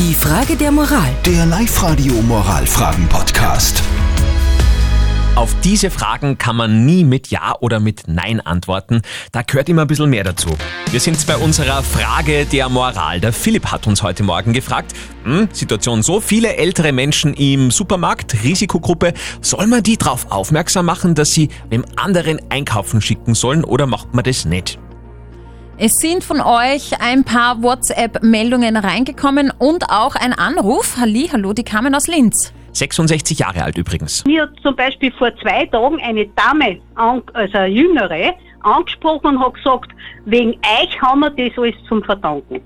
[0.00, 1.14] Die Frage der Moral.
[1.26, 3.82] Der Live-Radio Moralfragen-Podcast.
[5.34, 9.02] Auf diese Fragen kann man nie mit Ja oder mit Nein antworten.
[9.30, 10.48] Da gehört immer ein bisschen mehr dazu.
[10.90, 13.20] Wir sind bei unserer Frage der Moral.
[13.20, 14.94] Der Philipp hat uns heute Morgen gefragt,
[15.24, 19.12] hm, Situation so, viele ältere Menschen im Supermarkt, Risikogruppe,
[19.42, 24.14] soll man die darauf aufmerksam machen, dass sie dem anderen einkaufen schicken sollen oder macht
[24.14, 24.78] man das nicht?
[25.82, 30.98] Es sind von euch ein paar WhatsApp-Meldungen reingekommen und auch ein Anruf.
[31.00, 32.52] Halli, hallo, die kamen aus Linz.
[32.72, 34.22] 66 Jahre alt übrigens.
[34.26, 39.40] Mir hat zum Beispiel vor zwei Tagen eine Dame, an- also eine Jüngere, angesprochen und
[39.40, 39.90] hat gesagt,
[40.26, 42.60] wegen euch haben wir das alles zum Verdanken.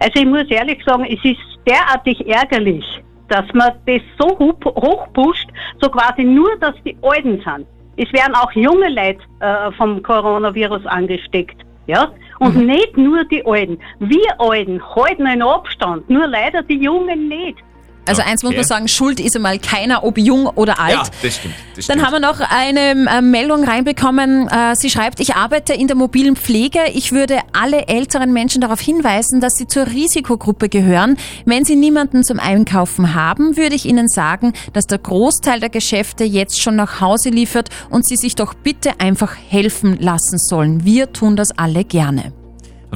[0.00, 1.38] Also ich muss ehrlich sagen, es ist
[1.68, 2.84] derartig ärgerlich,
[3.28, 5.48] dass man das so hoch- hochpusht,
[5.82, 7.66] so quasi nur, dass die Alten sind.
[7.96, 11.60] Es werden auch junge Leute äh, vom Coronavirus angesteckt.
[11.86, 12.12] Ja?
[12.38, 13.78] Und nicht nur die Alten.
[13.98, 17.58] Wir Alten halten einen Abstand, nur leider die Jungen nicht.
[18.06, 18.58] Also eins muss Okay.
[18.58, 20.92] man sagen, schuld ist einmal keiner, ob jung oder alt.
[20.92, 21.54] Ja, das stimmt.
[21.74, 22.06] Das Dann stimmt.
[22.06, 24.46] haben wir noch eine äh, Meldung reinbekommen.
[24.48, 26.80] Äh, sie schreibt, ich arbeite in der mobilen Pflege.
[26.92, 31.16] Ich würde alle älteren Menschen darauf hinweisen, dass sie zur Risikogruppe gehören.
[31.46, 36.24] Wenn sie niemanden zum Einkaufen haben, würde ich ihnen sagen, dass der Großteil der Geschäfte
[36.24, 40.84] jetzt schon nach Hause liefert und sie sich doch bitte einfach helfen lassen sollen.
[40.84, 42.32] Wir tun das alle gerne.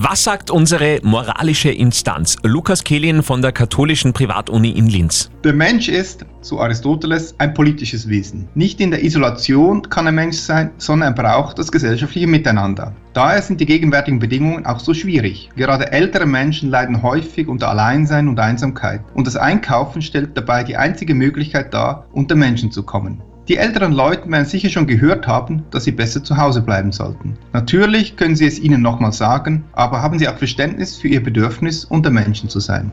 [0.01, 2.37] Was sagt unsere moralische Instanz?
[2.45, 5.29] Lukas Kehlin von der katholischen Privatuni in Linz.
[5.43, 8.49] Der Mensch ist, so Aristoteles, ein politisches Wesen.
[8.55, 12.95] Nicht in der Isolation kann ein Mensch sein, sondern er braucht das gesellschaftliche Miteinander.
[13.13, 15.51] Daher sind die gegenwärtigen Bedingungen auch so schwierig.
[15.57, 19.01] Gerade ältere Menschen leiden häufig unter Alleinsein und Einsamkeit.
[19.15, 23.21] Und das Einkaufen stellt dabei die einzige Möglichkeit dar, unter Menschen zu kommen.
[23.49, 27.39] Die älteren Leute werden sicher schon gehört haben, dass sie besser zu Hause bleiben sollten.
[27.55, 31.87] Natürlich können sie es ihnen nochmal sagen, aber haben sie auch Verständnis für ihr Bedürfnis,
[31.87, 32.93] unter Menschen zu sein.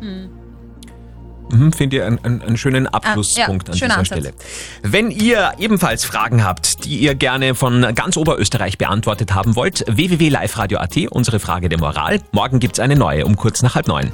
[1.51, 4.07] Mhm, Finde ich einen, einen, einen schönen Abschlusspunkt Ah, ja, an dieser Ansatz.
[4.07, 4.33] Stelle.
[4.81, 10.97] Wenn ihr ebenfalls Fragen habt, die ihr gerne von ganz Oberösterreich beantwortet haben wollt, www.liveradio.at,
[11.11, 12.19] unsere Frage der Moral.
[12.31, 14.09] Morgen gibt's eine neue um kurz nach halb neun.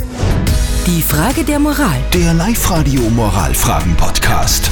[0.88, 2.00] Die Frage der Moral.
[2.14, 4.72] Der Live-Radio Moralfragen-Podcast.